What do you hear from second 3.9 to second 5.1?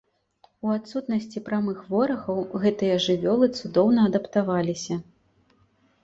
адаптаваліся.